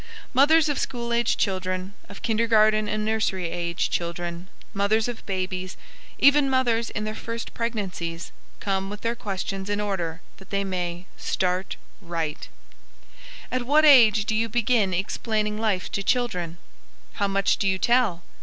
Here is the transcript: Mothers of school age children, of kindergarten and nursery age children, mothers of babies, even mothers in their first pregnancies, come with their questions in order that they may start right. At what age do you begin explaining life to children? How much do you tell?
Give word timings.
Mothers 0.33 0.67
of 0.67 0.79
school 0.79 1.13
age 1.13 1.37
children, 1.37 1.93
of 2.09 2.23
kindergarten 2.23 2.89
and 2.89 3.05
nursery 3.05 3.51
age 3.51 3.91
children, 3.91 4.47
mothers 4.73 5.07
of 5.07 5.23
babies, 5.27 5.77
even 6.17 6.49
mothers 6.49 6.89
in 6.89 7.03
their 7.03 7.13
first 7.13 7.53
pregnancies, 7.53 8.31
come 8.59 8.89
with 8.89 9.01
their 9.01 9.13
questions 9.13 9.69
in 9.69 9.79
order 9.79 10.21
that 10.37 10.49
they 10.49 10.63
may 10.63 11.05
start 11.17 11.75
right. 12.01 12.47
At 13.51 13.67
what 13.67 13.85
age 13.85 14.25
do 14.25 14.33
you 14.33 14.49
begin 14.49 14.91
explaining 14.91 15.59
life 15.59 15.91
to 15.91 16.01
children? 16.01 16.57
How 17.21 17.27
much 17.27 17.57
do 17.57 17.67
you 17.67 17.77
tell? 17.77 18.23